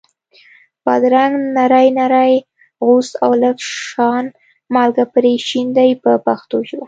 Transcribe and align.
بادرنګ 0.85 1.33
نري 1.57 1.87
نري 1.97 2.35
غوڅ 2.85 3.07
او 3.23 3.31
لږ 3.41 3.57
شان 3.85 4.25
مالګه 4.73 5.05
پرې 5.13 5.33
شیندئ 5.47 5.91
په 6.03 6.11
پښتو 6.25 6.57
ژبه. 6.67 6.79